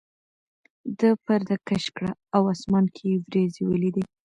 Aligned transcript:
ده 0.99 1.09
پرده 1.25 1.55
کش 1.67 1.85
کړه 1.95 2.11
او 2.35 2.43
اسمان 2.53 2.85
کې 2.95 3.03
یې 3.11 3.17
وریځې 3.25 3.63
ولیدې. 3.65 4.03